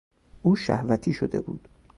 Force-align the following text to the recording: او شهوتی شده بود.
او 0.43 0.55
شهوتی 0.55 1.13
شده 1.13 1.41
بود. 1.41 1.67